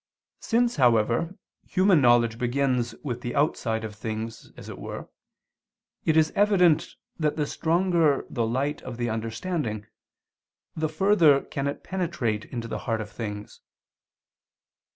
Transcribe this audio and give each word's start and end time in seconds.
Since, 0.39 0.77
however, 0.77 1.37
human 1.61 2.01
knowledge 2.01 2.39
begins 2.39 2.95
with 3.03 3.21
the 3.21 3.35
outside 3.35 3.83
of 3.83 3.93
things 3.93 4.51
as 4.57 4.67
it 4.67 4.79
were, 4.79 5.07
it 6.05 6.17
is 6.17 6.31
evident 6.35 6.95
that 7.19 7.35
the 7.35 7.45
stronger 7.45 8.25
the 8.27 8.47
light 8.47 8.81
of 8.81 8.97
the 8.97 9.11
understanding, 9.11 9.85
the 10.75 10.89
further 10.89 11.41
can 11.41 11.67
it 11.67 11.83
penetrate 11.83 12.45
into 12.45 12.67
the 12.67 12.79
heart 12.89 12.99
of 12.99 13.11
things. 13.11 13.61